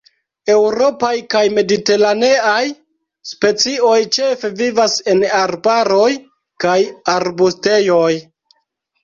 Eŭropaj 0.51 1.09
kaj 1.33 1.41
mediteraneaj 1.57 2.63
specioj 3.33 3.99
ĉefe 4.17 4.51
vivas 4.63 4.97
en 5.15 5.23
arbaroj 5.43 6.09
kaj 6.67 6.75
arbustejoj. 7.19 8.11